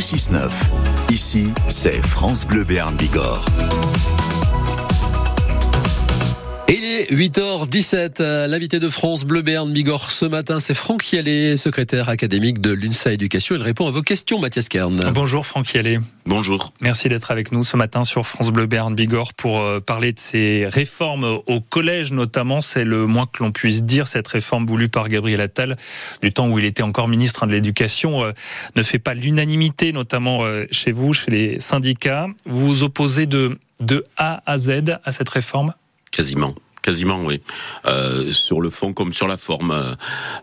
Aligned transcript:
2-6-9. 0.00 0.50
Ici, 1.10 1.52
c'est 1.68 2.00
France 2.00 2.46
Bleu 2.46 2.64
Béarn 2.64 2.96
Bigorre. 2.96 3.44
Il 6.72 6.84
est 6.84 7.12
8h17. 7.12 8.46
L'invité 8.46 8.78
de 8.78 8.88
France 8.88 9.24
Bleu 9.24 9.42
Béarn 9.42 9.72
Bigorre 9.72 10.12
ce 10.12 10.24
matin, 10.24 10.60
c'est 10.60 10.74
Franck 10.74 11.12
Yallet, 11.12 11.56
secrétaire 11.56 12.08
académique 12.08 12.60
de 12.60 12.70
l'UNSA 12.70 13.12
Éducation. 13.12 13.56
Il 13.56 13.62
répond 13.62 13.88
à 13.88 13.90
vos 13.90 14.02
questions, 14.02 14.38
Mathias 14.38 14.68
Kern. 14.68 15.00
Bonjour 15.12 15.44
Franck 15.44 15.74
Yallet. 15.74 15.98
Bonjour. 16.26 16.72
Merci 16.80 17.08
d'être 17.08 17.32
avec 17.32 17.50
nous 17.50 17.64
ce 17.64 17.76
matin 17.76 18.04
sur 18.04 18.24
France 18.24 18.50
Bleu 18.50 18.66
Béarn 18.66 18.94
Bigorre 18.94 19.34
pour 19.34 19.58
euh, 19.58 19.80
parler 19.80 20.12
de 20.12 20.20
ces 20.20 20.64
réformes 20.68 21.40
au 21.44 21.60
collège 21.60 22.12
notamment. 22.12 22.60
C'est 22.60 22.84
le 22.84 23.04
moins 23.04 23.26
que 23.26 23.42
l'on 23.42 23.50
puisse 23.50 23.82
dire. 23.82 24.06
Cette 24.06 24.28
réforme 24.28 24.64
voulue 24.64 24.88
par 24.88 25.08
Gabriel 25.08 25.40
Attal, 25.40 25.76
du 26.22 26.32
temps 26.32 26.48
où 26.48 26.56
il 26.60 26.64
était 26.64 26.84
encore 26.84 27.08
ministre 27.08 27.46
de 27.46 27.52
l'Éducation, 27.52 28.22
euh, 28.22 28.30
ne 28.76 28.84
fait 28.84 29.00
pas 29.00 29.14
l'unanimité, 29.14 29.92
notamment 29.92 30.44
euh, 30.44 30.66
chez 30.70 30.92
vous, 30.92 31.14
chez 31.14 31.32
les 31.32 31.58
syndicats. 31.58 32.28
Vous 32.46 32.68
vous 32.68 32.82
opposez 32.84 33.26
de, 33.26 33.58
de 33.80 34.04
A 34.16 34.40
à 34.46 34.56
Z 34.56 34.82
à 35.02 35.10
cette 35.10 35.30
réforme? 35.30 35.74
Quasiment. 36.10 36.54
Quasiment, 36.82 37.24
oui. 37.24 37.40
Euh, 37.86 38.32
sur 38.32 38.60
le 38.60 38.70
fond 38.70 38.92
comme 38.92 39.12
sur 39.12 39.28
la 39.28 39.36
forme. 39.36 39.96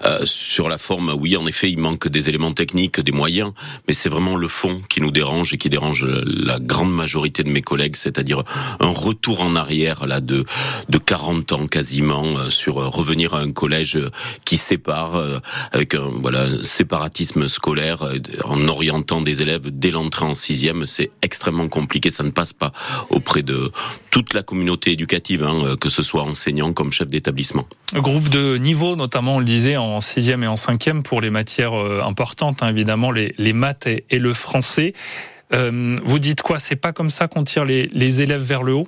Euh, 0.04 0.26
sur 0.26 0.70
la 0.70 0.78
forme, 0.78 1.16
oui, 1.20 1.36
en 1.38 1.48
effet, 1.48 1.72
il 1.72 1.80
manque 1.80 2.08
des 2.08 2.30
éléments 2.30 2.54
techniques, 2.54 3.00
des 3.00 3.12
moyens, 3.12 3.52
mais 3.88 3.94
c'est 3.94 4.10
vraiment 4.10 4.36
le 4.36 4.48
fond 4.48 4.82
qui 4.90 5.02
nous 5.02 5.12
dérange 5.12 5.54
et 5.54 5.58
qui 5.58 5.70
dérange 5.70 6.06
la 6.06 6.60
grande 6.60 6.94
majorité 6.94 7.44
de 7.44 7.50
mes 7.50 7.62
collègues, 7.62 7.96
c'est-à-dire 7.96 8.44
un 8.80 8.90
retour 8.90 9.42
en 9.42 9.56
arrière 9.56 10.06
là 10.08 10.22
de 10.22 10.46
de 10.90 10.98
40 10.98 11.52
ans 11.52 11.68
quasiment 11.68 12.38
euh, 12.38 12.50
sur 12.50 12.76
revenir 12.76 13.34
à 13.34 13.40
un 13.40 13.52
collège 13.52 14.00
qui 14.46 14.58
sépare 14.58 15.16
euh, 15.16 15.40
avec 15.72 15.96
un 15.96 16.10
voilà 16.16 16.48
séparatisme 16.64 17.48
scolaire 17.48 18.04
euh, 18.04 18.20
en 18.46 18.68
orientant 18.68 19.22
des 19.22 19.42
élèves 19.42 19.70
dès 19.72 19.92
l'entrée 19.92 20.26
en 20.26 20.36
sixième, 20.36 20.86
c'est 20.86 21.12
extrêmement 21.22 21.68
compliqué, 21.68 22.10
ça 22.10 22.24
ne 22.24 22.32
passe 22.32 22.54
pas 22.54 22.72
auprès 23.10 23.44
de 23.44 23.72
toute 24.12 24.34
la 24.34 24.44
communauté 24.44 24.92
éducative, 24.92 25.44
hein, 25.44 25.76
que 25.80 25.90
ce 25.90 26.04
soit 26.04 26.24
enseignant 26.28 26.74
comme 26.74 26.92
chef 26.92 27.08
d'établissement. 27.08 27.66
Groupe 27.94 28.30
de 28.30 28.58
niveau, 28.58 28.96
notamment, 28.96 29.38
on 29.38 29.40
le 29.40 29.46
disait, 29.46 29.78
en 29.78 30.02
sixième 30.02 30.44
et 30.44 30.48
en 30.48 30.58
cinquième 30.58 31.04
pour 31.04 31.22
les 31.22 31.30
matières 31.30 31.74
euh, 31.74 32.02
importantes, 32.04 32.62
hein, 32.62 32.70
évidemment, 32.70 33.12
les, 33.12 33.34
les, 33.38 33.54
maths 33.54 33.88
et, 33.88 34.06
et 34.10 34.20
le 34.20 34.34
français. 34.34 34.94
Euh, 35.54 35.96
vous 36.04 36.20
dites 36.20 36.42
quoi? 36.42 36.60
C'est 36.60 36.76
pas 36.76 36.92
comme 36.92 37.10
ça 37.10 37.28
qu'on 37.28 37.44
tire 37.44 37.66
les, 37.66 37.88
les 37.94 38.22
élèves 38.22 38.42
vers 38.42 38.64
le 38.64 38.74
haut? 38.74 38.88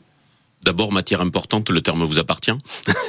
D'abord, 0.66 0.92
matière 0.92 1.22
importante, 1.22 1.70
le 1.70 1.80
terme 1.80 2.04
vous 2.04 2.20
appartient. 2.20 2.52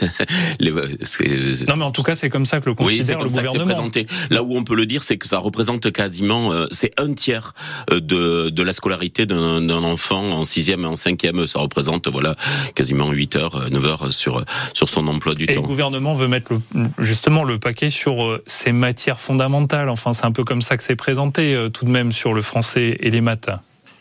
Les, 0.61 0.71
non, 0.71 1.77
mais 1.77 1.85
en 1.85 1.91
tout 1.91 2.05
cas, 2.05 2.15
c'est 2.15 2.29
comme 2.29 2.47
ça 2.47 2.61
que 2.61 2.67
le 2.67 2.75
considère 2.75 3.19
oui, 3.19 3.25
le 3.25 3.29
gouvernement. 3.29 3.65
présenté. 3.65 4.07
Là 4.31 4.45
où 4.45 4.57
on 4.57 4.63
peut 4.63 4.77
le 4.77 4.87
dire, 4.87 5.03
c'est 5.03 5.19
que 5.19 5.27
ça 5.27 5.39
représente 5.39 5.91
quasiment, 5.91 6.53
euh, 6.53 6.67
c'est 6.71 6.93
un 6.97 7.13
tiers 7.13 7.55
euh, 7.91 7.99
de, 7.99 8.51
de 8.51 8.63
la 8.63 8.73
scolarité 8.73 9.27
d'un 9.27 9.69
enfant 9.69 10.23
en 10.31 10.45
sixième 10.45 10.85
et 10.85 10.87
en 10.87 10.97
cinquième. 10.97 11.47
Ça 11.49 11.59
représente, 11.59 12.07
voilà, 12.09 12.37
quasiment 12.77 13.11
8 13.11 13.37
heures, 13.37 13.71
9 13.71 13.85
heures 13.85 14.13
sur, 14.13 14.45
sur 14.73 14.89
son 14.89 15.07
emploi 15.09 15.35
du 15.35 15.45
et 15.45 15.55
temps. 15.55 15.63
le 15.63 15.67
gouvernement 15.67 16.15
veut 16.15 16.29
mettre 16.29 16.53
le, 16.53 16.89
justement 16.99 17.43
le 17.43 17.59
paquet 17.59 17.91
sur 17.91 18.25
euh, 18.25 18.43
ces 18.47 18.71
matières 18.71 19.21
fondamentales. 19.21 19.89
Enfin, 19.89 20.13
c'est 20.13 20.25
un 20.25 20.33
peu 20.33 20.45
comme 20.45 20.63
ça 20.63 20.77
que 20.77 20.85
c'est 20.85 20.97
présenté, 20.97 21.69
tout 21.73 21.85
de 21.85 21.91
même, 21.91 22.13
sur 22.13 22.33
le 22.33 22.43
français 22.43 22.97
et 23.01 23.11
les 23.11 23.21
maths. 23.21 23.51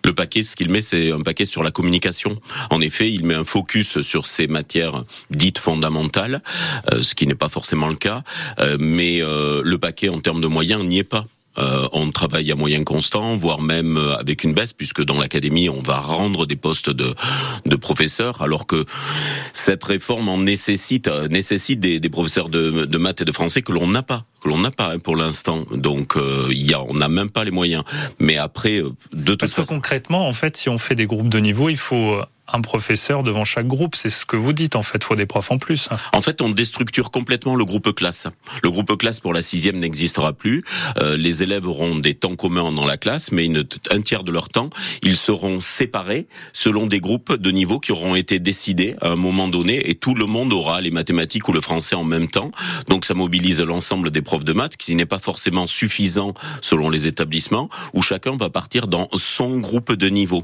Le 0.10 0.16
paquet, 0.16 0.42
ce 0.42 0.56
qu'il 0.56 0.72
met, 0.72 0.82
c'est 0.82 1.12
un 1.12 1.22
paquet 1.22 1.46
sur 1.46 1.62
la 1.62 1.70
communication. 1.70 2.36
En 2.72 2.82
effet, 2.82 3.12
il 3.12 3.26
met 3.26 3.36
un 3.36 3.44
focus 3.44 4.02
sur 4.02 4.26
ces 4.26 4.48
matières 4.48 5.04
dites 5.30 5.60
fondamentales, 5.60 6.42
euh, 6.92 7.04
ce 7.04 7.14
qui 7.14 7.28
n'est 7.28 7.36
pas 7.36 7.48
forcément 7.48 7.90
le 7.90 7.96
cas. 7.96 8.24
Euh, 8.60 8.76
mais 8.80 9.22
euh, 9.22 9.62
le 9.64 9.78
paquet, 9.78 10.10
en 10.10 10.20
termes 10.20 10.42
de 10.42 10.48
moyens, 10.48 10.84
n'y 10.84 10.98
est 10.98 11.04
pas. 11.04 11.28
Euh, 11.58 11.88
on 11.94 12.10
travaille 12.10 12.52
à 12.52 12.56
moyen 12.56 12.84
constant, 12.84 13.36
voire 13.36 13.62
même 13.62 13.98
avec 14.20 14.44
une 14.44 14.54
baisse, 14.54 14.74
puisque 14.74 15.04
dans 15.04 15.18
l'académie, 15.20 15.70
on 15.70 15.82
va 15.82 15.98
rendre 15.98 16.46
des 16.46 16.56
postes 16.56 16.90
de, 16.90 17.16
de 17.66 17.76
professeurs, 17.76 18.42
alors 18.42 18.68
que 18.68 18.86
cette 19.54 19.84
réforme 19.84 20.30
en 20.30 20.38
nécessite, 20.38 21.08
nécessite 21.30 21.80
des, 21.80 22.00
des 22.00 22.10
professeurs 22.10 22.50
de, 22.50 22.86
de 22.86 22.98
maths 22.98 23.22
et 23.22 23.26
de 23.26 23.32
français 23.32 23.62
que 23.62 23.72
l'on 23.72 23.88
n'a 23.88 24.04
pas 24.04 24.26
que 24.42 24.48
l'on 24.48 24.58
n'a 24.58 24.72
pas 24.72 24.94
hein, 24.94 25.00
pour 25.00 25.18
l'instant. 25.18 25.66
Donc, 25.72 26.16
euh, 26.16 26.48
y 26.52 26.74
a, 26.74 26.82
on 26.82 26.94
n'a 26.94 27.10
même 27.10 27.30
pas 27.30 27.44
les 27.44 27.52
moyens. 27.52 27.84
Mais 28.20 28.38
après, 28.38 28.80
de 28.80 28.94
toute 29.26 29.40
Parce 29.40 29.52
façon... 29.52 29.64
que 29.64 29.68
concrètement, 29.68 30.28
en 30.28 30.34
fait, 30.34 30.56
si 30.56 30.70
on 30.70 30.78
fait 30.78 30.96
des 30.96 31.06
groupes 31.06 31.30
de 31.30 31.40
niveau, 31.40 31.68
il 31.70 31.78
faut 31.78 32.22
un 32.54 32.62
professeur 32.62 33.24
devant 33.24 33.46
chaque 33.46 33.68
groupe. 33.68 33.96
C'est 33.96 34.10
ce 34.10 34.26
que 34.26 34.36
vous 34.36 34.54
dites, 34.54 34.76
en 34.76 34.82
fait. 34.82 35.00
Il 35.02 35.04
faut 35.04 35.16
des 35.16 35.26
profs 35.26 35.52
en 35.52 35.58
plus. 35.58 35.90
En 36.14 36.22
fait, 36.22 36.42
on 36.42 36.50
déstructure 36.50 37.12
complètement 37.12 37.56
le 37.56 37.66
groupe 37.66 37.94
classe. 37.94 38.28
Le 38.64 38.70
groupe 38.70 38.98
classe 38.98 39.20
pour 39.20 39.34
la 39.34 39.42
sixième 39.42 39.78
n'existera 39.80 40.34
plus. 40.34 40.64
Euh, 41.00 41.18
les 41.18 41.44
élèves 41.44 41.68
auront 41.68 41.96
des 41.96 42.14
temps 42.14 42.36
communs 42.36 42.72
dans 42.72 42.86
la 42.86 42.98
classe, 42.98 43.32
mais 43.32 43.46
une, 43.46 43.66
un 43.92 44.02
tiers 44.02 44.24
de 44.24 44.32
leur 44.32 44.50
temps, 44.50 44.70
ils 45.04 45.16
seront 45.16 45.62
séparés 45.62 46.28
selon 46.54 46.88
des 46.88 47.00
groupes 47.00 47.36
de 47.36 47.52
niveau 47.52 47.80
qui 47.80 47.92
auront 47.92 48.16
été 48.16 48.40
décidés 48.40 48.96
à 49.02 49.10
un 49.10 49.16
moment 49.16 49.48
donné 49.48 49.90
et 49.90 49.96
tout 49.96 50.16
le 50.16 50.26
monde 50.26 50.52
aura 50.52 50.82
les 50.82 50.92
mathématiques 50.92 51.48
ou 51.48 51.54
le 51.54 51.62
français 51.62 51.96
en 51.96 52.04
même 52.04 52.28
temps. 52.28 52.52
Donc, 52.88 53.06
ça 53.06 53.14
mobilise 53.14 53.62
l'ensemble 53.62 54.12
des 54.12 54.22
profs 54.22 54.44
de 54.44 54.54
maths, 54.54 54.78
qui 54.78 54.96
n'est 54.96 55.06
pas 55.06 55.20
forcément 55.20 55.68
suffisant 55.68 56.34
selon 56.62 56.90
les 56.90 57.08
établissements, 57.08 57.70
où 57.94 58.02
chacun 58.02 58.36
va 58.38 58.50
partir 58.50 58.88
dans 58.88 59.08
son 59.18 59.60
groupe 59.60 59.94
de 59.94 60.10
niveau. 60.10 60.44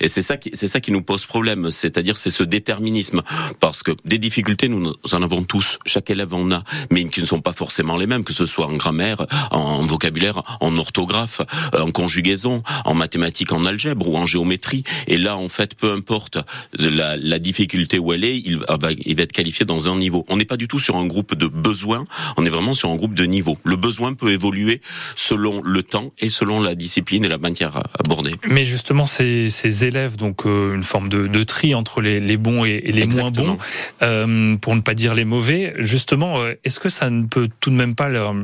Et 0.00 0.08
c'est 0.08 0.22
ça 0.22 0.36
qui, 0.36 0.50
c'est 0.54 0.68
ça 0.68 0.80
qui 0.80 0.90
nous 0.90 1.02
pose 1.02 1.26
problème 1.26 1.43
c'est-à-dire 1.70 2.16
c'est 2.16 2.30
ce 2.30 2.42
déterminisme, 2.42 3.22
parce 3.60 3.82
que 3.82 3.92
des 4.04 4.18
difficultés 4.18 4.68
nous 4.68 4.92
en 5.12 5.22
avons 5.22 5.42
tous, 5.42 5.78
chaque 5.86 6.10
élève 6.10 6.34
en 6.34 6.50
a, 6.50 6.64
mais 6.90 7.04
qui 7.08 7.20
ne 7.20 7.26
sont 7.26 7.40
pas 7.40 7.52
forcément 7.52 7.96
les 7.96 8.06
mêmes, 8.06 8.24
que 8.24 8.32
ce 8.32 8.46
soit 8.46 8.66
en 8.66 8.76
grammaire, 8.76 9.26
en 9.50 9.84
vocabulaire, 9.84 10.42
en 10.60 10.76
orthographe, 10.76 11.40
en 11.72 11.90
conjugaison, 11.90 12.62
en 12.84 12.94
mathématiques, 12.94 13.52
en 13.52 13.64
algèbre 13.64 14.08
ou 14.08 14.16
en 14.16 14.26
géométrie. 14.26 14.84
Et 15.06 15.18
là, 15.18 15.36
en 15.36 15.48
fait, 15.48 15.74
peu 15.74 15.92
importe 15.92 16.38
la, 16.78 17.38
difficulté 17.38 17.98
où 17.98 18.12
elle 18.12 18.24
est, 18.24 18.38
il 18.38 18.58
va, 18.58 18.90
être 18.90 19.32
qualifié 19.32 19.66
dans 19.66 19.88
un 19.88 19.96
niveau. 19.96 20.24
On 20.28 20.36
n'est 20.36 20.44
pas 20.44 20.56
du 20.56 20.68
tout 20.68 20.78
sur 20.78 20.96
un 20.96 21.06
groupe 21.06 21.34
de 21.34 21.46
besoins, 21.46 22.04
on 22.36 22.44
est 22.44 22.50
vraiment 22.50 22.74
sur 22.74 22.90
un 22.90 22.96
groupe 22.96 23.14
de 23.14 23.24
niveau. 23.24 23.58
Le 23.64 23.76
besoin 23.76 24.14
peut 24.14 24.30
évoluer 24.30 24.80
selon 25.16 25.62
le 25.62 25.82
temps 25.82 26.12
et 26.18 26.30
selon 26.30 26.60
la 26.60 26.74
discipline 26.74 27.24
et 27.24 27.28
la 27.28 27.38
matière 27.38 27.82
abordée. 27.98 28.32
Mais 28.48 28.64
justement, 28.64 29.06
ces, 29.06 29.50
ces 29.50 29.84
élèves, 29.84 30.16
donc 30.16 30.46
euh, 30.46 30.74
une 30.74 30.82
forme 30.82 31.08
de, 31.08 31.33
de 31.34 31.42
tri 31.42 31.74
entre 31.74 32.00
les, 32.00 32.20
les 32.20 32.36
bons 32.36 32.64
et, 32.64 32.80
et 32.84 32.92
les 32.92 33.02
Exactement. 33.02 33.46
moins 33.46 33.56
bons, 33.56 33.60
euh, 34.02 34.56
pour 34.56 34.74
ne 34.76 34.80
pas 34.80 34.94
dire 34.94 35.14
les 35.14 35.24
mauvais. 35.24 35.74
Justement, 35.78 36.40
euh, 36.40 36.54
est-ce 36.64 36.78
que 36.78 36.88
ça 36.88 37.10
ne 37.10 37.26
peut 37.26 37.48
tout 37.60 37.70
de 37.70 37.74
même 37.74 37.94
pas 37.94 38.08
leur, 38.08 38.34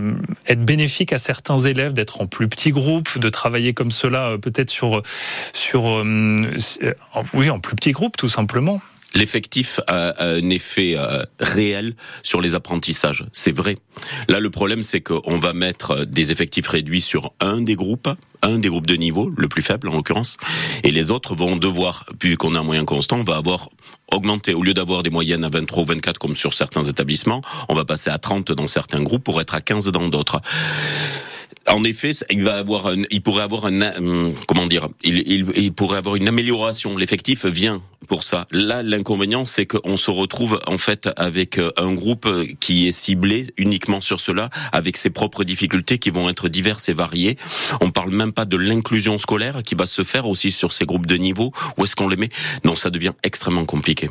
être 0.49 0.65
bénéfique 0.65 1.13
à 1.13 1.19
certains 1.19 1.59
élèves 1.59 1.93
d'être 1.93 2.21
en 2.21 2.27
plus 2.27 2.49
petits 2.49 2.73
groupes, 2.73 3.19
de 3.19 3.29
travailler 3.29 3.73
comme 3.73 3.93
cela, 3.93 4.31
euh, 4.31 4.39
peut-être 4.39 4.71
sur, 4.71 5.03
sur, 5.53 5.89
euh, 5.89 6.43
oui, 7.35 7.49
en 7.51 7.61
plus 7.61 7.77
petits 7.77 7.93
groupes, 7.93 8.17
tout 8.17 8.29
simplement? 8.29 8.81
L'effectif 9.15 9.81
a 9.89 10.25
un 10.25 10.51
effet 10.51 10.95
euh, 10.97 11.25
réel 11.41 11.95
sur 12.23 12.41
les 12.41 12.55
apprentissages, 12.55 13.25
c'est 13.33 13.51
vrai. 13.51 13.77
Là, 14.29 14.39
le 14.39 14.51
problème, 14.51 14.85
c'est 14.85 15.01
qu'on 15.01 15.39
va 15.39 15.53
mettre 15.53 16.05
des 16.05 16.31
effectifs 16.31 16.69
réduits 16.69 17.01
sur 17.01 17.33
un 17.41 17.61
des 17.61 17.75
groupes, 17.75 18.09
un 18.43 18.59
des 18.59 18.69
groupes 18.69 18.87
de 18.87 18.97
niveau, 18.97 19.33
le 19.37 19.49
plus 19.49 19.63
faible 19.63 19.89
en 19.89 19.93
l'occurrence, 19.93 20.37
et 20.83 20.91
les 20.91 21.11
autres 21.11 21.35
vont 21.35 21.57
devoir, 21.57 22.07
puisqu'on 22.19 22.55
a 22.55 22.61
un 22.61 22.63
moyen 22.63 22.85
constant, 22.85 23.19
on 23.19 23.25
va 23.25 23.37
avoir 23.37 23.69
augmenté. 24.13 24.55
Au 24.55 24.63
lieu 24.63 24.75
d'avoir 24.75 25.03
des 25.03 25.11
moyennes 25.11 25.45
à 25.45 25.49
23 25.49 25.83
ou 25.83 25.87
24 25.87 26.19
comme 26.19 26.35
sur 26.35 26.55
certains 26.55 26.85
établissements, 26.85 27.43
on 27.69 27.75
va 27.75 27.85
passer 27.85 28.11
à 28.11 28.19
30 28.19 28.53
dans 28.53 28.67
certains 28.67 29.03
groupes 29.03 29.25
pour 29.25 29.41
être 29.41 29.55
à 29.55 29.61
15 29.61 29.89
dans 29.89 30.09
d'autres. 30.09 30.41
En 31.69 31.85
effet, 31.85 32.13
il 32.31 32.43
va 32.43 32.57
avoir, 32.57 32.87
un, 32.89 33.03
il 33.11 33.23
pourrait 33.23 33.43
avoir 33.43 33.67
un, 33.67 33.81
hum, 33.97 34.35
comment 34.49 34.67
dire, 34.67 34.89
il, 35.05 35.19
il, 35.27 35.47
il 35.55 35.73
pourrait 35.73 35.99
avoir 35.99 36.17
une 36.17 36.27
amélioration. 36.27 36.97
L'effectif 36.97 37.45
vient 37.45 37.83
pour 38.09 38.25
ça. 38.25 38.47
Là, 38.51 38.83
l'inconvénient, 38.83 39.45
c'est 39.45 39.67
qu'on 39.67 39.97
se 39.97 40.11
retrouve 40.11 40.59
en 40.67 40.79
fait 40.79 41.09
avec 41.17 41.61
un 41.77 41.93
groupe 41.93 42.27
qui 42.59 42.89
est 42.89 42.93
ciblé 42.93 43.53
uniquement 43.57 44.01
sur 44.01 44.21
cela, 44.21 44.49
avec 44.73 44.97
ses 44.97 45.11
propres 45.11 45.45
difficultés 45.45 45.99
qui 45.99 46.11
vont 46.11 46.29
être 46.29 46.49
diverses 46.49 46.89
et 46.89 46.95
variées. 46.95 47.37
On 47.81 47.91
parle 47.91 48.13
même 48.13 48.33
pas 48.33 48.47
de 48.47 48.57
l'inclusion 48.57 49.19
scolaire 49.19 49.63
qui 49.63 49.75
va 49.75 49.87
se 49.87 50.03
faire 50.03 50.27
aussi 50.27 50.51
sur 50.51 50.73
ces 50.73 50.87
groupes 50.87 51.07
de 51.07 51.17
niveau. 51.17 51.53
Où 51.77 51.85
est-ce 51.85 51.95
qu'on 51.95 52.09
les 52.09 52.17
met? 52.17 52.31
Non, 52.65 52.75
ça 52.75 52.91
devient 52.91 53.13
extrêmement 53.23 53.67
compliqué. 53.67 54.09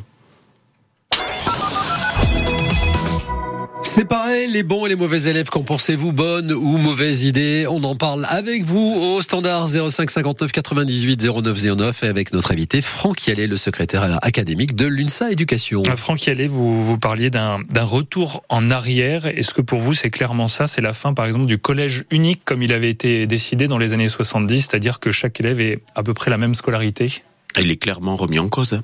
C'est 3.99 4.05
pareil, 4.05 4.49
les 4.49 4.63
bons 4.63 4.85
et 4.85 4.89
les 4.89 4.95
mauvais 4.95 5.23
élèves, 5.23 5.49
qu'en 5.49 5.63
pensez-vous 5.63 6.13
Bonne 6.13 6.53
ou 6.53 6.77
mauvaise 6.77 7.23
idée 7.23 7.65
On 7.69 7.83
en 7.83 7.97
parle 7.97 8.25
avec 8.29 8.63
vous 8.63 8.97
au 8.97 9.21
standard 9.21 9.67
05 9.67 10.09
59 10.09 10.53
98 10.53 11.21
09 11.21 11.75
09 11.75 12.03
et 12.03 12.07
avec 12.07 12.31
notre 12.31 12.53
invité 12.53 12.81
Franck 12.81 13.27
Yallet, 13.27 13.47
le 13.47 13.57
secrétaire 13.57 14.17
académique 14.21 14.73
de 14.73 14.87
l'UNSA 14.87 15.33
Éducation. 15.33 15.83
Franck 15.97 16.27
Yallet, 16.27 16.47
vous, 16.47 16.81
vous 16.81 16.97
parliez 16.97 17.29
d'un 17.29 17.59
retour 17.81 18.41
en 18.47 18.69
arrière. 18.69 19.25
Est-ce 19.25 19.53
que 19.53 19.61
pour 19.61 19.79
vous 19.79 19.93
c'est 19.93 20.11
clairement 20.11 20.47
ça? 20.47 20.65
C'est 20.65 20.79
la 20.79 20.93
fin 20.93 21.13
par 21.13 21.25
exemple 21.25 21.47
du 21.47 21.57
collège 21.57 22.05
unique 22.09 22.43
comme 22.45 22.63
il 22.63 22.71
avait 22.71 22.89
été 22.89 23.27
décidé 23.27 23.67
dans 23.67 23.77
les 23.77 23.91
années 23.91 24.07
70, 24.07 24.61
c'est-à-dire 24.61 25.01
que 25.01 25.11
chaque 25.11 25.41
élève 25.41 25.59
ait 25.59 25.79
à 25.95 26.03
peu 26.03 26.13
près 26.13 26.31
la 26.31 26.37
même 26.37 26.55
scolarité? 26.55 27.21
Il 27.59 27.69
est 27.69 27.75
clairement 27.75 28.15
remis 28.15 28.39
en 28.39 28.47
cause 28.47 28.79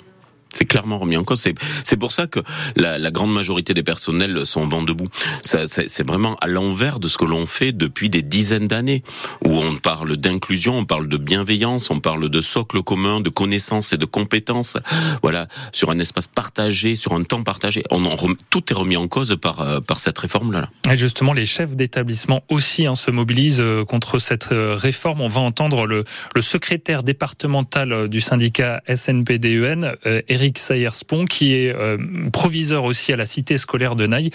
C'est 0.56 0.66
clairement 0.66 0.98
remis 0.98 1.18
en 1.18 1.24
cause. 1.24 1.46
C'est 1.84 1.98
pour 1.98 2.14
ça 2.14 2.28
que 2.28 2.40
la, 2.76 3.12
grande 3.12 3.34
majorité 3.34 3.74
des 3.74 3.84
personnels 3.84 4.46
sont 4.46 4.68
vent 4.68 4.82
debout. 4.82 5.10
C'est 5.42 6.08
vraiment 6.08 6.36
à 6.38 6.48
l'envers 6.48 7.00
de 7.00 7.08
ce 7.08 7.18
que 7.18 7.26
l'on 7.26 7.46
fait 7.46 7.72
depuis 7.72 8.10
des 8.10 8.22
dizaines 8.22 8.68
d'années, 8.68 9.04
où 9.44 9.58
on 9.58 9.76
parle 9.76 10.16
d'inclusion, 10.18 10.78
on 10.78 10.86
parle 10.86 11.08
de 11.08 11.18
bienveillance, 11.18 11.90
on 11.90 12.00
parle 12.00 12.30
de 12.30 12.42
socle 12.42 12.82
commun, 12.84 13.20
de 13.20 13.30
connaissances 13.30 13.94
et 13.94 13.98
de 13.98 14.06
compétences. 14.06 14.78
Voilà, 15.22 15.48
sur 15.74 15.92
un 15.92 16.00
espace 16.00 16.28
partagé, 16.28 16.96
sur 16.96 17.14
un 17.14 17.24
temps 17.24 17.44
partagé. 17.44 17.84
Tout 18.50 18.72
est 18.72 18.76
remis 18.76 18.98
en 18.98 19.08
cause 19.08 19.36
par 19.42 19.62
euh, 19.62 19.82
par 19.82 20.00
cette 20.00 20.18
réforme-là. 20.18 20.70
Et 20.90 20.98
justement, 20.98 21.34
les 21.34 21.46
chefs 21.46 21.76
d'établissement 21.76 22.44
aussi 22.50 22.86
hein, 22.86 22.96
se 22.96 23.12
mobilisent 23.12 23.62
euh, 23.62 23.84
contre 23.84 24.20
cette 24.20 24.52
euh, 24.52 24.76
réforme. 24.76 25.22
On 25.22 25.28
va 25.28 25.42
entendre 25.42 25.86
le, 25.86 26.04
le 26.34 26.42
secrétaire 26.42 27.04
départemental 27.04 28.08
du 28.08 28.22
syndicat 28.22 28.82
SNPDEN, 28.94 29.96
Eric 30.28 30.45
Eric 30.46 30.60
Sayerspont, 30.60 31.26
qui 31.26 31.56
est 31.56 31.76
euh, 31.76 31.98
proviseur 32.32 32.84
aussi 32.84 33.12
à 33.12 33.16
la 33.16 33.26
cité 33.26 33.58
scolaire 33.58 33.96
de 33.96 34.06
Naï 34.06 34.30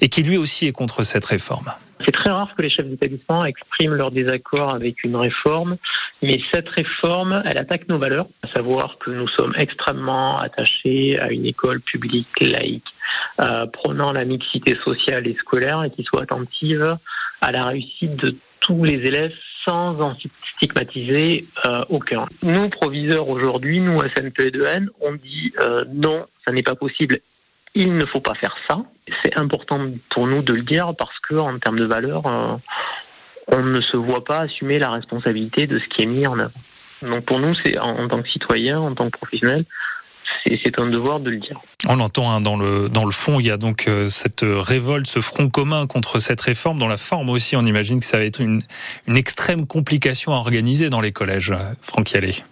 et 0.00 0.08
qui 0.08 0.22
lui 0.22 0.38
aussi 0.38 0.66
est 0.66 0.72
contre 0.72 1.02
cette 1.02 1.26
réforme. 1.26 1.66
C'est 2.02 2.12
très 2.12 2.30
rare 2.30 2.54
que 2.56 2.62
les 2.62 2.70
chefs 2.70 2.86
d'établissement 2.86 3.44
expriment 3.44 3.92
leur 3.92 4.10
désaccord 4.10 4.74
avec 4.74 5.04
une 5.04 5.16
réforme, 5.16 5.76
mais 6.22 6.40
cette 6.50 6.68
réforme, 6.70 7.42
elle 7.44 7.60
attaque 7.60 7.86
nos 7.90 7.98
valeurs, 7.98 8.26
à 8.42 8.48
savoir 8.56 8.96
que 8.98 9.10
nous 9.10 9.28
sommes 9.28 9.52
extrêmement 9.58 10.38
attachés 10.38 11.18
à 11.20 11.30
une 11.30 11.44
école 11.44 11.82
publique 11.82 12.28
laïque, 12.40 12.88
euh, 13.42 13.66
prônant 13.66 14.12
la 14.12 14.24
mixité 14.24 14.78
sociale 14.82 15.26
et 15.26 15.36
scolaire 15.40 15.84
et 15.84 15.90
qui 15.90 16.04
soit 16.04 16.22
attentive 16.22 16.96
à 17.42 17.52
la 17.52 17.60
réussite 17.60 18.16
de 18.16 18.34
tous 18.60 18.82
les 18.82 18.94
élèves 18.94 19.34
sans 19.68 20.00
en 20.60 20.66
stigmatiser 20.66 21.46
euh, 21.66 21.84
aucun. 21.88 22.26
Nous, 22.42 22.68
proviseurs 22.68 23.28
aujourd'hui, 23.28 23.80
nous, 23.80 23.98
SNPE2N, 23.98 24.88
on 25.00 25.14
dit 25.14 25.52
euh, 25.60 25.84
non, 25.92 26.26
ça 26.46 26.52
n'est 26.52 26.62
pas 26.62 26.74
possible. 26.74 27.20
Il 27.74 27.96
ne 27.96 28.06
faut 28.06 28.20
pas 28.20 28.34
faire 28.34 28.54
ça. 28.68 28.78
C'est 29.24 29.38
important 29.38 29.80
pour 30.10 30.26
nous 30.26 30.42
de 30.42 30.54
le 30.54 30.62
dire 30.62 30.92
parce 30.98 31.18
que, 31.28 31.36
en 31.36 31.58
termes 31.58 31.78
de 31.78 31.86
valeur, 31.86 32.26
euh, 32.26 32.56
on 33.48 33.62
ne 33.62 33.80
se 33.80 33.96
voit 33.96 34.24
pas 34.24 34.40
assumer 34.40 34.78
la 34.78 34.90
responsabilité 34.90 35.66
de 35.66 35.78
ce 35.78 35.84
qui 35.88 36.02
est 36.02 36.06
mis 36.06 36.26
en 36.26 36.38
œuvre. 36.38 36.52
Donc 37.02 37.24
pour 37.24 37.38
nous, 37.38 37.54
c'est 37.64 37.78
en, 37.78 38.08
tant 38.08 38.22
que 38.22 38.28
citoyen, 38.28 38.78
en 38.78 38.94
tant 38.94 39.06
que 39.06 39.16
professionnel, 39.16 39.64
c'est 40.44 40.80
un 40.80 40.86
devoir 40.86 41.20
de 41.20 41.30
le 41.30 41.38
dire. 41.38 41.60
On 41.92 41.96
l'entend 41.96 42.30
hein, 42.30 42.40
dans 42.40 42.56
le 42.56 42.88
dans 42.88 43.04
le 43.04 43.10
fond, 43.10 43.40
il 43.40 43.46
y 43.46 43.50
a 43.50 43.56
donc 43.56 43.88
euh, 43.88 44.08
cette 44.08 44.44
révolte, 44.44 45.08
ce 45.08 45.20
front 45.20 45.48
commun 45.48 45.88
contre 45.88 46.20
cette 46.20 46.40
réforme. 46.40 46.78
Dans 46.78 46.86
la 46.86 46.96
forme 46.96 47.30
aussi, 47.30 47.56
on 47.56 47.64
imagine 47.64 47.98
que 47.98 48.06
ça 48.06 48.16
va 48.16 48.24
être 48.24 48.40
une, 48.40 48.60
une 49.08 49.16
extrême 49.16 49.66
complication 49.66 50.32
à 50.32 50.36
organiser 50.36 50.88
dans 50.88 51.00
les 51.00 51.10
collèges. 51.10 51.52
Franck 51.82 52.12
Yalé. 52.12 52.44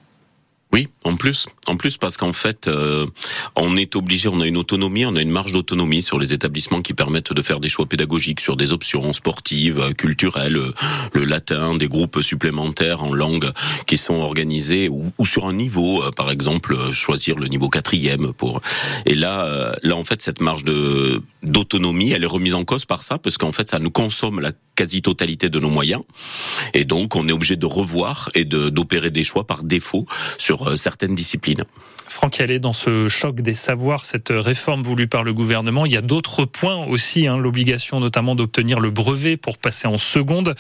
Oui, 0.71 0.89
en 1.05 1.17
plus, 1.17 1.47
en 1.67 1.77
plus 1.77 1.97
parce 1.97 2.19
qu'en 2.19 2.35
fait, 2.35 2.69
euh, 2.69 3.07
on 3.57 3.75
est 3.75 3.97
obligé, 3.97 4.29
on 4.29 4.41
a 4.41 4.47
une 4.47 4.59
autonomie, 4.59 5.07
on 5.07 5.17
a 5.17 5.23
une 5.23 5.31
marge 5.31 5.53
d'autonomie 5.53 6.03
sur 6.03 6.19
les 6.19 6.35
établissements 6.35 6.83
qui 6.83 6.93
permettent 6.93 7.33
de 7.33 7.41
faire 7.41 7.59
des 7.59 7.71
choix 7.71 7.87
pédagogiques 7.87 8.41
sur 8.41 8.55
des 8.55 8.73
options 8.73 9.15
sportives, 9.15 9.95
culturelles, 9.95 10.61
le 11.15 11.25
latin, 11.25 11.75
des 11.75 11.89
groupes 11.89 12.21
supplémentaires 12.21 13.03
en 13.03 13.15
langue 13.15 13.51
qui 13.87 13.97
sont 13.97 14.17
organisés 14.17 14.91
ou, 14.91 15.11
sur 15.25 15.47
un 15.47 15.55
niveau, 15.55 16.03
euh, 16.03 16.11
par 16.15 16.31
exemple, 16.31 16.93
choisir 16.93 17.39
le 17.39 17.49
niveau 17.49 17.71
quatrième 17.71 18.35
pour. 18.35 18.61
Et 19.07 19.15
là, 19.15 19.47
euh, 19.47 19.73
là 19.83 19.97
en 19.97 20.05
fait, 20.05 20.21
cette 20.21 20.43
marge 20.43 20.65
de 20.65 21.23
d'autonomie, 21.43 22.11
elle 22.11 22.25
est 22.25 22.27
remise 22.27 22.55
en 22.55 22.65
cause 22.65 22.85
par 22.85 23.03
ça 23.03 23.19
parce 23.19 23.39
qu'en 23.39 23.53
fait, 23.53 23.71
ça 23.71 23.79
nous 23.79 23.91
consomme 23.91 24.41
la 24.41 24.53
quasi-totalité 24.75 25.49
de 25.49 25.59
nos 25.59 25.71
moyens. 25.71 26.03
Et 26.75 26.85
donc, 26.85 27.17
on 27.17 27.29
est 27.29 27.33
obligé 27.33 27.57
de 27.57 27.67
revoir 27.67 28.31
et 28.35 28.45
d'opérer 28.45 29.11
des 29.11 29.25
choix 29.25 29.47
par 29.47 29.65
défaut 29.65 30.07
sur 30.39 30.69
euh, 30.69 30.77
certaines 30.77 31.15
disciplines. 31.15 31.65
Franck 32.09 32.41
est 32.41 32.59
dans 32.59 32.73
ce 32.73 33.09
choc 33.09 33.43
des 33.43 33.53
savoirs, 33.55 34.05
cette 34.05 34.31
réforme 34.31 34.83
voulue 34.83 35.09
par 35.09 35.25
le 35.25 35.35
gouvernement, 35.35 35.85
il 35.85 35.93
y 35.93 35.97
a 35.97 36.01
d'autres 36.01 36.47
points 36.47 36.87
aussi, 36.87 37.27
hein, 37.27 37.37
l'obligation 37.37 38.01
notamment 38.01 38.35
d'obtenir 38.35 38.81
le 38.81 38.91
brevet 38.91 39.37
pour 39.37 39.59
passer 39.59 39.87
en 39.87 39.99
seconde. 39.99 40.55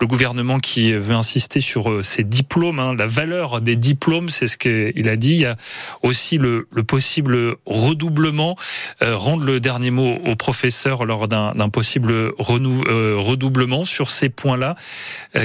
Le 0.00 0.06
gouvernement 0.06 0.60
qui 0.60 0.92
veut 0.92 1.14
insister 1.14 1.60
sur 1.60 1.90
euh, 1.90 2.02
ces 2.02 2.24
diplômes, 2.24 2.78
hein, 2.78 2.94
la 2.94 3.06
valeur 3.06 3.60
des 3.60 3.76
diplômes, 3.76 4.30
c'est 4.30 4.46
ce 4.46 4.56
qu'il 4.56 5.08
a 5.08 5.16
dit. 5.16 5.34
Il 5.34 5.40
y 5.40 5.46
a 5.46 5.56
aussi 6.02 6.38
le, 6.38 6.68
le 6.72 6.84
possible 6.84 7.56
redoublement, 7.66 8.56
euh, 9.02 9.16
rendre 9.16 9.44
le 9.44 9.60
dernier 9.60 9.90
mot 9.90 10.18
au 10.24 10.36
professeur 10.36 11.04
lors 11.04 11.28
d'un 11.28 11.68
possible 11.68 12.12
euh, 12.12 13.14
redoublement. 13.16 13.84
Sur 13.84 14.10
ces 14.10 14.28
points-là, 14.28 14.74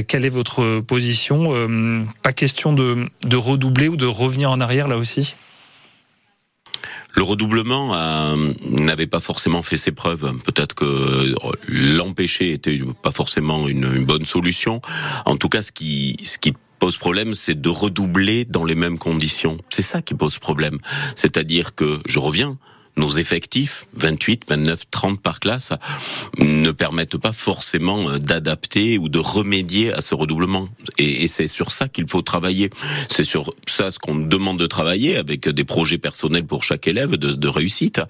quelle 0.07 0.25
est 0.25 0.29
votre 0.29 0.79
position? 0.81 1.53
Pas 2.23 2.33
question 2.33 2.73
de, 2.73 3.09
redoubler 3.35 3.87
ou 3.87 3.97
de 3.97 4.05
revenir 4.05 4.51
en 4.51 4.59
arrière 4.59 4.87
là 4.87 4.97
aussi? 4.97 5.35
Le 7.15 7.23
redoublement 7.23 7.95
euh, 7.95 8.53
n'avait 8.69 9.07
pas 9.07 9.19
forcément 9.19 9.63
fait 9.63 9.77
ses 9.77 9.91
preuves. 9.91 10.31
Peut-être 10.45 10.75
que 10.75 10.85
euh, 10.85 11.35
l'empêcher 11.67 12.53
était 12.53 12.79
pas 13.01 13.11
forcément 13.11 13.67
une, 13.67 14.05
bonne 14.05 14.25
solution. 14.25 14.81
En 15.25 15.35
tout 15.35 15.49
cas, 15.49 15.61
ce 15.61 15.71
qui 15.71 16.17
pose 16.79 16.97
problème, 16.97 17.35
c'est 17.35 17.59
de 17.59 17.69
redoubler 17.69 18.45
dans 18.45 18.63
les 18.63 18.75
mêmes 18.75 18.97
conditions. 18.97 19.57
C'est 19.69 19.81
ça 19.81 20.01
qui 20.01 20.13
pose 20.13 20.39
problème. 20.39 20.79
C'est-à-dire 21.15 21.75
que, 21.75 21.99
je 22.05 22.19
reviens, 22.19 22.57
nos 22.97 23.09
effectifs, 23.11 23.87
28, 23.93 24.45
29, 24.49 24.89
30 24.91 25.21
par 25.21 25.39
classe, 25.39 25.73
ne 26.37 26.71
permettent 26.71 27.17
pas 27.17 27.31
forcément 27.31 28.09
euh, 28.09 28.17
d'adapter 28.17 28.97
ou 28.97 29.09
de 29.09 29.19
remédier 29.19 29.93
à 29.93 30.01
ce 30.01 30.15
redoublement. 30.15 30.69
Et, 30.97 31.27
c'est 31.27 31.47
sur 31.47 31.71
ça 31.71 31.87
qu'il 31.87 32.07
faut 32.07 32.21
travailler. 32.21 32.69
C'est 33.07 33.23
sur 33.23 33.53
ça 33.67 33.91
ce 33.91 33.99
qu'on 33.99 34.15
demande 34.15 34.59
de 34.59 34.65
travailler 34.65 35.15
avec 35.15 35.47
des 35.47 35.63
projets 35.63 35.97
personnels 35.97 36.45
pour 36.45 36.63
chaque 36.63 36.87
élève 36.87 37.11
de, 37.11 37.47
réussite. 37.47 38.01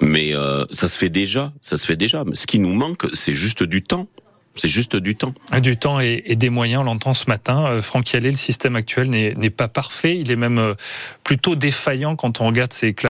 Mais 0.00 0.34
euh, 0.34 0.64
ça 0.70 0.88
se 0.88 0.98
fait 0.98 1.10
déjà, 1.10 1.52
ça 1.60 1.78
se 1.78 1.86
fait 1.86 1.96
déjà. 1.96 2.24
Ce 2.32 2.46
qui 2.46 2.58
nous 2.58 2.72
manque, 2.72 3.06
c'est 3.14 3.34
juste 3.34 3.62
du 3.62 3.82
temps. 3.82 4.08
C'est 4.54 4.68
juste 4.68 4.96
du 4.96 5.16
temps. 5.16 5.32
Du 5.62 5.78
temps 5.78 5.98
et, 5.98 6.22
des 6.36 6.50
moyens, 6.50 6.82
on 6.82 6.84
l'entend 6.84 7.14
ce 7.14 7.24
matin. 7.26 7.66
Euh, 7.66 7.82
Franck 7.82 8.12
Yalé, 8.12 8.30
le 8.30 8.36
système 8.36 8.76
actuel 8.76 9.08
n'est 9.08 9.50
pas 9.50 9.68
parfait. 9.68 10.18
Il 10.18 10.30
est 10.30 10.36
même 10.36 10.74
plutôt 11.24 11.56
défaillant 11.56 12.16
quand 12.16 12.40
on 12.40 12.46
regarde 12.48 12.72
ses 12.72 12.92
classes. 12.92 13.00